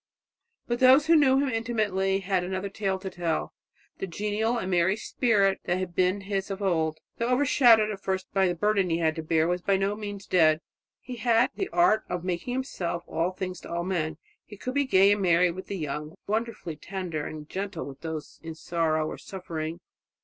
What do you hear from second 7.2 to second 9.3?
overshadowed at first by the burden he had to